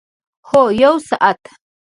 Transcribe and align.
هو، 0.49 0.61
یوه 0.81 0.97
ساعت 1.09 1.41